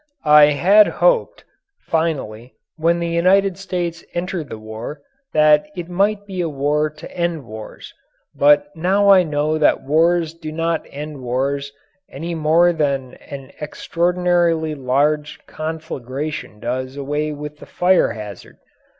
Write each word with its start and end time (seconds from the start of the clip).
I 0.25 0.45
had 0.47 0.87
hoped, 0.87 1.43
finally, 1.81 2.55
when 2.75 2.97
the 2.97 3.07
United 3.07 3.55
States 3.59 4.03
entered 4.15 4.49
the 4.49 4.57
war, 4.57 5.03
that 5.31 5.67
it 5.75 5.89
might 5.89 6.25
be 6.25 6.41
a 6.41 6.49
war 6.49 6.89
to 6.89 7.11
end 7.15 7.45
wars, 7.45 7.93
but 8.33 8.75
now 8.75 9.09
I 9.11 9.21
know 9.21 9.59
that 9.59 9.83
wars 9.83 10.33
do 10.33 10.51
not 10.51 10.83
end 10.89 11.21
wars 11.21 11.71
any 12.09 12.33
more 12.33 12.73
than 12.73 13.13
an 13.29 13.51
extraordinarily 13.61 14.73
large 14.73 15.37
conflagration 15.45 16.59
does 16.59 16.97
away 16.97 17.31
with 17.31 17.59
the 17.59 17.67
fire 17.67 18.13
hazard. 18.13 18.57